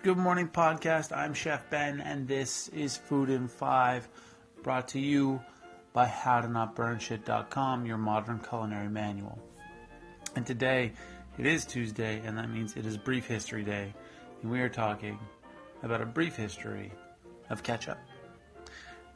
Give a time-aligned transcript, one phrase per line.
[0.00, 1.14] Good Morning Podcast.
[1.14, 4.08] I'm Chef Ben, and this is Food in Five,
[4.62, 5.40] brought to you
[5.92, 9.40] by HowToNotBurnShit.com, your modern culinary manual.
[10.36, 10.92] And today,
[11.36, 13.92] it is Tuesday, and that means it is Brief History Day,
[14.40, 15.18] and we are talking
[15.82, 16.92] about a brief history
[17.50, 17.98] of ketchup.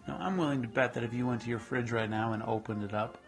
[0.08, 2.42] Now, I'm willing to bet that if you went to your fridge right now and
[2.42, 3.18] opened it up,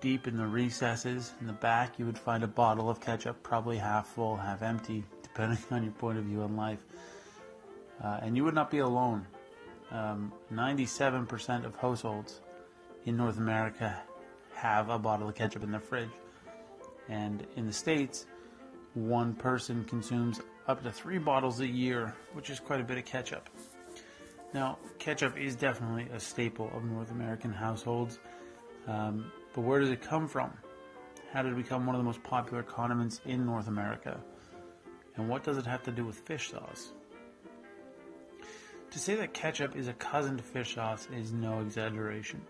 [0.00, 3.76] deep in the recesses in the back, you would find a bottle of ketchup, probably
[3.76, 5.04] half full, half empty,
[5.38, 6.80] depending on your point of view on life.
[8.02, 9.26] Uh, and you would not be alone.
[9.90, 12.40] Um, 97% of households
[13.06, 13.96] in North America
[14.54, 16.10] have a bottle of ketchup in their fridge.
[17.08, 18.26] And in the States,
[18.94, 23.04] one person consumes up to three bottles a year, which is quite a bit of
[23.04, 23.48] ketchup.
[24.52, 28.18] Now, ketchup is definitely a staple of North American households,
[28.86, 30.52] um, but where does it come from?
[31.32, 34.20] How did it become one of the most popular condiments in North America?
[35.18, 36.92] And what does it have to do with fish sauce?
[38.92, 42.40] To say that ketchup is a cousin to fish sauce is no exaggeration.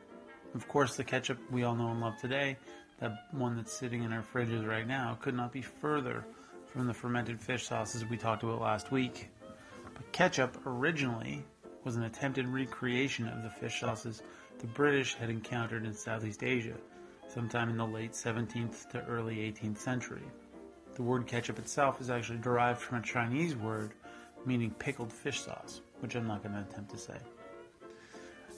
[0.55, 2.59] Of course, the ketchup we all know and love today,
[3.01, 6.25] that one that's sitting in our fridges right now, could not be further
[6.67, 9.31] from the fermented fish sauces we talked about last week.
[9.95, 11.45] But ketchup originally
[11.85, 14.23] was an attempted recreation of the fish sauces
[14.59, 16.77] the British had encountered in Southeast Asia,
[17.29, 20.25] sometime in the late 17th to early 18th century.
[20.99, 23.93] The word ketchup itself is actually derived from a Chinese word
[24.45, 27.17] meaning pickled fish sauce, which I'm not going to attempt to say.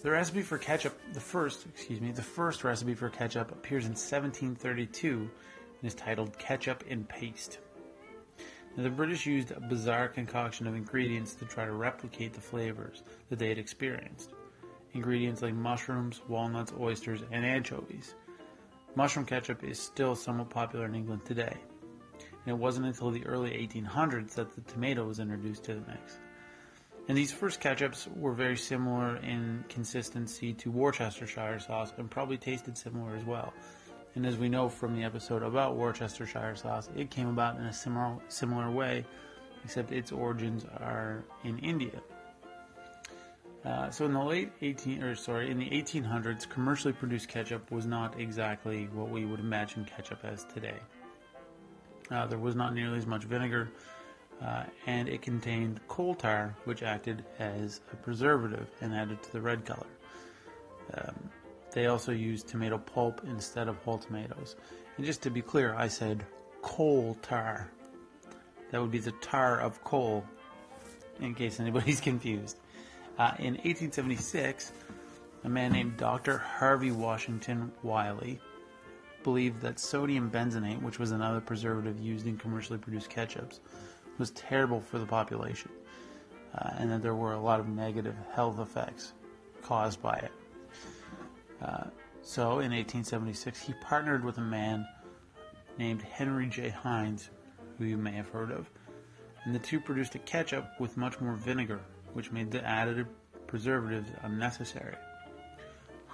[0.03, 3.91] The recipe for ketchup, the first, excuse me, the first recipe for ketchup appears in
[3.91, 5.31] 1732 and
[5.83, 7.59] is titled Ketchup in Paste.
[8.75, 13.03] Now, the British used a bizarre concoction of ingredients to try to replicate the flavors
[13.29, 14.31] that they had experienced.
[14.95, 18.15] Ingredients like mushrooms, walnuts, oysters, and anchovies.
[18.95, 21.59] Mushroom ketchup is still somewhat popular in England today,
[22.45, 26.19] and it wasn't until the early 1800s that the tomato was introduced to the mix.
[27.09, 32.79] And these first ketchups were very similar in consistency to Worcestershire sauce and probably tasted
[32.79, 33.53] similar as well.
[34.15, 37.73] And as we know from the episode about Worcestershire sauce, it came about in a
[37.73, 39.05] similar similar way,
[39.65, 42.01] except its origins are in India.
[43.65, 47.87] Uh, so in the late 18 or sorry in the 1800s, commercially produced ketchup was
[47.87, 50.79] not exactly what we would imagine ketchup as today.
[52.11, 53.71] Uh, there was not nearly as much vinegar,
[54.43, 59.41] uh, and it contained coal tar, which acted as a preservative and added to the
[59.41, 59.87] red color.
[60.95, 61.15] Um,
[61.73, 64.57] they also used tomato pulp instead of whole tomatoes.
[64.97, 66.25] And just to be clear, I said
[66.63, 67.71] coal tar.
[68.71, 70.25] That would be the tar of coal,
[71.21, 72.59] in case anybody's confused.
[73.19, 74.73] Uh, in 1876,
[75.45, 76.39] a man named Dr.
[76.39, 78.41] Harvey Washington Wiley
[79.23, 83.61] believed that sodium benzenate, which was another preservative used in commercially produced ketchups,
[84.19, 85.71] was terrible for the population,
[86.57, 89.13] uh, and that there were a lot of negative health effects
[89.63, 90.33] caused by it.
[91.63, 91.85] Uh,
[92.23, 94.87] so in 1876, he partnered with a man
[95.79, 96.69] named Henry J.
[96.69, 97.31] Heinz,
[97.79, 98.69] who you may have heard of,
[99.45, 101.81] and the two produced a ketchup with much more vinegar,
[102.13, 103.07] which made the added
[103.47, 104.97] preservatives unnecessary.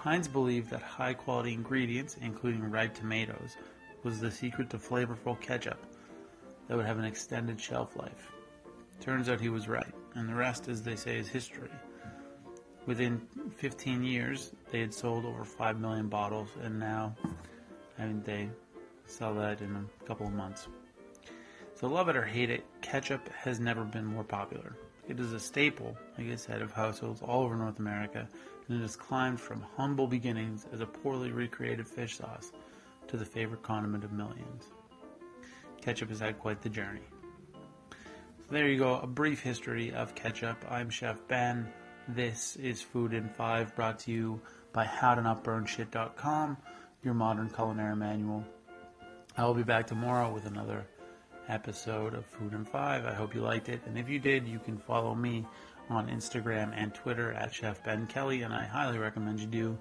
[0.07, 3.57] Heinz believed that high quality ingredients, including ripe tomatoes,
[4.05, 5.85] was the secret to flavorful ketchup
[6.69, 8.31] that would have an extended shelf life.
[9.01, 11.73] Turns out he was right, and the rest, as they say, is history.
[12.87, 13.21] Within
[13.57, 17.13] 15 years, they had sold over 5 million bottles, and now,
[17.99, 18.49] I mean, they
[19.07, 20.69] sell that in a couple of months.
[21.75, 24.77] So, love it or hate it, ketchup has never been more popular.
[25.09, 28.29] It is a staple, like I said, of households all over North America,
[28.69, 32.51] and it has climbed from humble beginnings as a poorly recreated fish sauce
[33.07, 34.65] to the favorite condiment of millions.
[35.81, 37.03] Ketchup has had quite the journey.
[37.91, 40.65] So there you go, a brief history of ketchup.
[40.69, 41.69] I'm Chef Ben.
[42.09, 44.41] This is Food in 5 brought to you
[44.73, 46.57] by HowToNotBurnShit.com,
[47.05, 48.45] your modern culinary manual.
[49.37, 50.87] I will be back tomorrow with another
[51.49, 53.07] episode of Food in 5.
[53.07, 55.47] I hope you liked it, and if you did, you can follow me
[55.89, 59.79] on Instagram and Twitter at Chef Ben Kelly, and I highly recommend you do,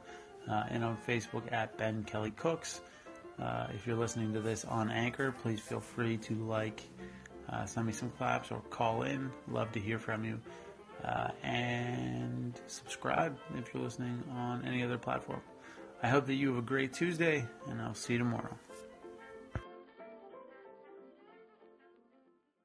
[0.49, 2.81] uh, and on Facebook at Ben Kelly Cooks.
[3.41, 6.81] Uh, if you're listening to this on Anchor, please feel free to like,
[7.49, 9.31] uh, send me some claps, or call in.
[9.49, 10.39] Love to hear from you.
[11.03, 15.41] Uh, and subscribe if you're listening on any other platform.
[16.01, 18.57] I hope that you have a great Tuesday, and I'll see you tomorrow.